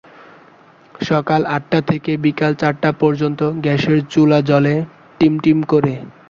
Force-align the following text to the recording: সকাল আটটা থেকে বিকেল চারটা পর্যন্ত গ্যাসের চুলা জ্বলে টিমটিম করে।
সকাল 1.01 1.41
আটটা 1.55 1.79
থেকে 1.89 2.11
বিকেল 2.23 2.51
চারটা 2.61 2.89
পর্যন্ত 3.01 3.39
গ্যাসের 3.63 3.99
চুলা 4.11 4.39
জ্বলে 4.49 4.75
টিমটিম 5.19 5.57
করে। 5.71 5.93